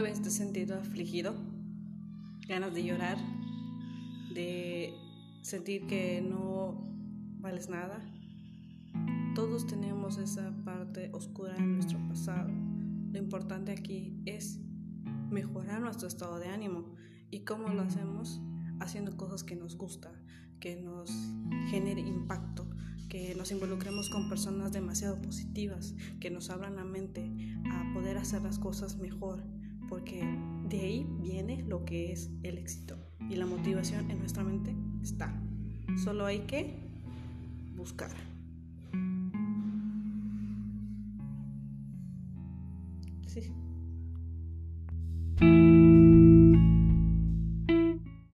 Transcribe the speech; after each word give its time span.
vez 0.00 0.22
te 0.22 0.28
has 0.28 0.34
sentido 0.34 0.78
afligido? 0.78 1.34
Ganas 2.48 2.72
de 2.72 2.84
llorar, 2.84 3.18
de 4.34 4.94
sentir 5.42 5.86
que 5.86 6.22
no 6.22 6.82
vales 7.40 7.68
nada. 7.68 8.00
Todos 9.34 9.66
tenemos 9.66 10.18
esa 10.18 10.52
parte 10.64 11.10
oscura 11.12 11.56
en 11.56 11.74
nuestro 11.74 11.98
pasado. 12.08 12.50
Lo 13.12 13.18
importante 13.18 13.72
aquí 13.72 14.20
es 14.24 14.58
mejorar 15.30 15.80
nuestro 15.80 16.08
estado 16.08 16.38
de 16.38 16.48
ánimo. 16.48 16.94
¿Y 17.30 17.40
cómo 17.40 17.68
lo 17.68 17.82
hacemos? 17.82 18.40
Haciendo 18.80 19.16
cosas 19.16 19.44
que 19.44 19.56
nos 19.56 19.76
gustan, 19.76 20.12
que 20.58 20.76
nos 20.76 21.10
genere 21.70 22.00
impacto, 22.00 22.68
que 23.08 23.34
nos 23.34 23.52
involucremos 23.52 24.08
con 24.10 24.28
personas 24.28 24.72
demasiado 24.72 25.20
positivas, 25.20 25.94
que 26.18 26.30
nos 26.30 26.50
abran 26.50 26.76
la 26.76 26.84
mente 26.84 27.30
a 27.70 27.92
poder 27.94 28.16
hacer 28.16 28.42
las 28.42 28.58
cosas 28.58 28.96
mejor, 28.98 29.42
porque 29.88 30.22
de 30.68 30.80
ahí 30.80 31.06
viene 31.20 31.62
lo 31.62 31.84
que 31.84 32.12
es 32.12 32.30
el 32.42 32.58
éxito 32.58 32.96
y 33.28 33.36
la 33.36 33.46
motivación 33.46 34.10
en 34.10 34.18
nuestra 34.18 34.44
mente 34.44 34.74
está. 35.02 35.32
Solo 36.02 36.26
hay 36.26 36.40
que 36.40 36.74
buscar. 37.76 38.10
Sí. 43.26 43.52